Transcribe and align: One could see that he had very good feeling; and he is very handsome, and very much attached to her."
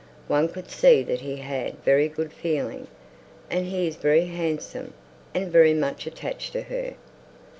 One 0.27 0.47
could 0.49 0.67
see 0.71 1.03
that 1.03 1.21
he 1.21 1.35
had 1.35 1.77
very 1.85 2.07
good 2.07 2.33
feeling; 2.33 2.87
and 3.51 3.67
he 3.67 3.85
is 3.85 3.97
very 3.97 4.25
handsome, 4.25 4.95
and 5.35 5.51
very 5.51 5.75
much 5.75 6.07
attached 6.07 6.53
to 6.53 6.63
her." 6.63 6.95